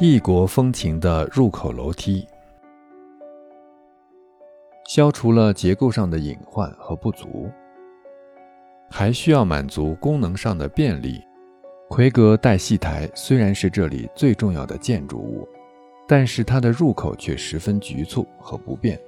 [0.00, 2.26] 异国风情的入口楼梯，
[4.88, 7.48] 消除了结构上的隐患和不足，
[8.90, 11.22] 还需要满足功能上的便利。
[11.88, 15.46] 奎格带戏台虽然是这里最重要的建筑物，
[16.08, 18.98] 但是它的入口却十分局促和不便。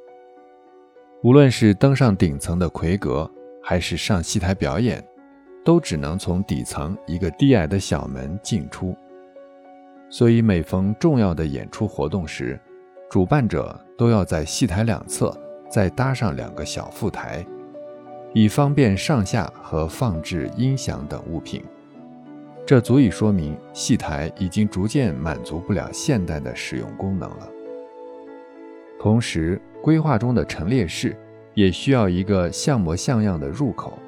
[1.24, 3.28] 无论是登上顶层的奎格，
[3.60, 5.04] 还是上戏台表演，
[5.64, 8.94] 都只能从底层一个低矮的小门进出。
[10.08, 12.58] 所以，每逢重要的演出活动时，
[13.10, 15.36] 主办者都要在戏台两侧
[15.68, 17.44] 再搭上两个小副台，
[18.32, 21.62] 以方便上下和放置音响等物品。
[22.64, 27.48] 这足以说明戏台已经逐渐满足不了现代的使用功能了。
[28.98, 31.16] 同时，规划中的陈列室
[31.54, 33.98] 也需要一个像模像样的入口。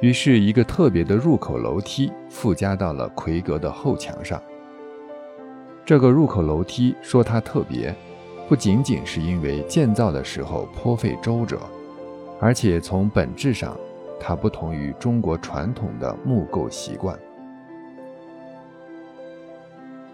[0.00, 4.40] 于是，一个特别的入口楼梯附加到了奎格的后墙上。
[5.84, 7.92] 这个入口楼梯说它特别，
[8.48, 11.58] 不仅仅是因为建造的时候颇费周折，
[12.40, 13.76] 而且从本质上，
[14.20, 17.18] 它不同于中国传统的木构习惯。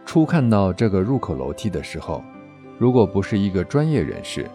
[0.07, 2.25] 初看到这个入口楼梯的时候，
[2.79, 4.49] 如果不是一个专业人士，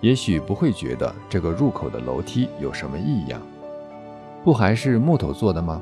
[0.00, 3.40] 也许不会觉得这个入口的楼梯有什么异样。
[4.44, 5.80] 不还是木头做的吗？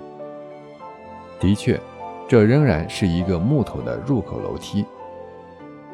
[1.38, 1.80] 的确，
[2.28, 4.84] 这仍然是一个木头的入口楼梯。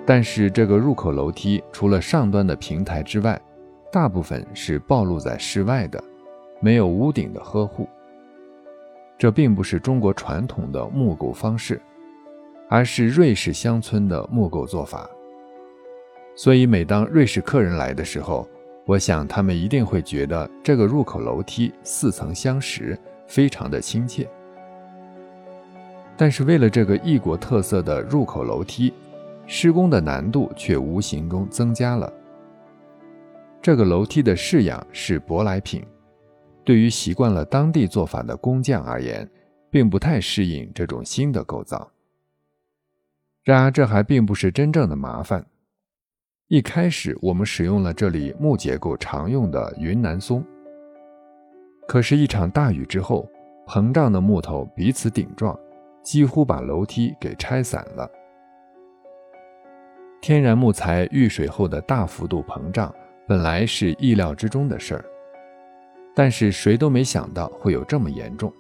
[0.05, 3.41] 但是这个入口楼梯除了上端的平台之外，
[3.93, 6.03] 大部分是暴露在室外的，
[6.61, 7.89] 没有屋顶的呵护。
[9.19, 11.81] 这并不是中国传统的木构方式，
[12.69, 15.09] 而是瑞士乡村的木构做法。
[16.35, 18.47] 所以每当瑞士客人来的时候，
[18.87, 24.29] 我想，他们一定会觉得这个入口楼梯似曾相识，非常的亲切。
[26.17, 28.95] 但是，为了这个异国特色的入口楼梯，
[29.45, 32.11] 施工的难度却无形中增加了。
[33.61, 35.85] 这个楼梯的式样是舶来品，
[36.65, 39.29] 对于习惯了当地做法的工匠而言，
[39.69, 41.91] 并不太适应这种新的构造。
[43.43, 45.45] 然而，这还并不是真正的麻烦。
[46.49, 50.45] 一开始，我们使用了这里木结构常用的云南松。
[51.89, 53.29] 可是，一场大雨之后，
[53.67, 55.59] 膨胀的木头彼此顶撞，
[56.05, 58.09] 几乎把楼梯给拆散了。
[60.21, 62.95] 天然木材遇水后的大幅度膨胀，
[63.27, 65.05] 本来是意料之中的事儿，
[66.15, 68.53] 但是谁都没想到会有这么严重。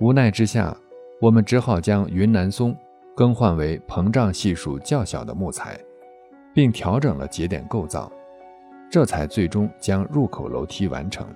[0.00, 0.74] 无奈之下，
[1.20, 2.74] 我们只好将云南松
[3.14, 5.78] 更换为膨胀系数较小的木材。
[6.54, 8.10] 并调整了节点构造，
[8.90, 11.26] 这才最终将入口楼梯完成。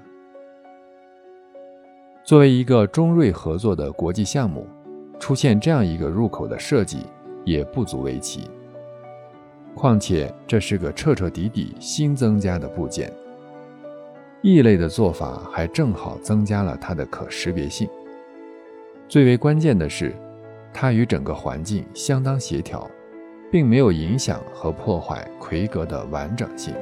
[2.24, 4.66] 作为一个中瑞合作的国际项目，
[5.18, 7.06] 出现这样一个入口的设计
[7.44, 8.50] 也不足为奇。
[9.74, 13.12] 况且这是个彻彻底底新增加的部件，
[14.42, 17.88] 异类的做法还正好增加了它的可识别性。
[19.08, 20.14] 最为关键的是，
[20.74, 22.90] 它与整个环境相当协调。
[23.50, 26.74] 并没有影响和破坏奎格的完整性。